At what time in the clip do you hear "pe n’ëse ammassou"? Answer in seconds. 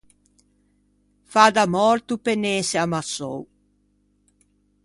2.23-3.41